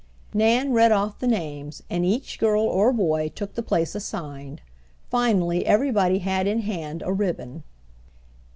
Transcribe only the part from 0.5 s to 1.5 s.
read off the